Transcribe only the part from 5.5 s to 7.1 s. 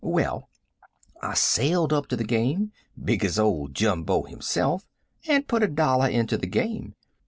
a dollar into the game.